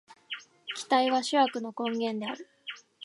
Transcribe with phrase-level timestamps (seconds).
[0.75, 2.49] 期待は諸悪の根源である。